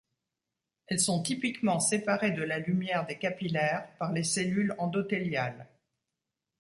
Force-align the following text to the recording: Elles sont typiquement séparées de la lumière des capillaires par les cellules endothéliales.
Elles 0.87 0.99
sont 0.99 1.21
typiquement 1.21 1.79
séparées 1.79 2.31
de 2.31 2.41
la 2.41 2.57
lumière 2.57 3.05
des 3.05 3.19
capillaires 3.19 3.87
par 3.99 4.11
les 4.13 4.23
cellules 4.23 4.73
endothéliales. 4.79 5.67